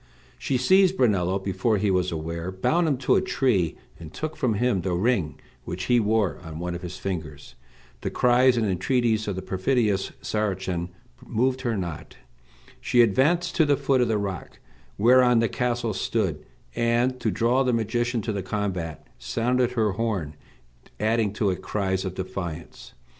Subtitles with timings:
[0.39, 4.55] She seized Brunello before he was aware, bound him to a tree, and took from
[4.55, 7.53] him the ring which he wore on one of his fingers.
[8.01, 10.89] The cries and entreaties of the perfidious Saracen
[11.23, 12.15] moved her not.
[12.79, 14.57] She advanced to the foot of the rock
[14.97, 20.33] whereon the castle stood, and, to draw the magician to the combat, sounded her horn,
[20.99, 22.95] adding to it cries of defiance.